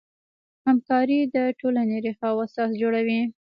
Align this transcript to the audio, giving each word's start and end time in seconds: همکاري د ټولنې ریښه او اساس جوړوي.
همکاري 0.65 1.19
د 1.35 1.37
ټولنې 1.59 1.97
ریښه 2.05 2.27
او 2.31 2.37
اساس 2.45 2.71
جوړوي. 2.81 3.21